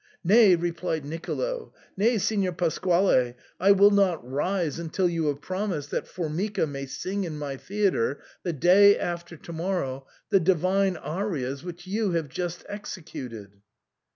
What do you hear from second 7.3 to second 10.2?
my theatre the day after to morrow